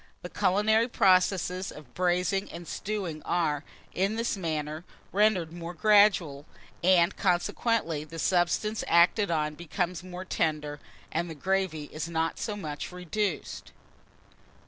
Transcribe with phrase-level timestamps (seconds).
[0.23, 3.63] The culinary processes of braising and stewing are,
[3.93, 6.47] in this manner, rendered more gradual,
[6.83, 10.79] and consequently the substance acted on becomes more tender,
[11.11, 13.73] and the gravy is not so much reduced.